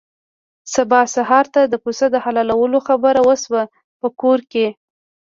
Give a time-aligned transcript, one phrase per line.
[0.73, 3.63] سبا سهار ته د پسه د حلالولو خبره وشوه
[3.99, 4.67] په کور کې.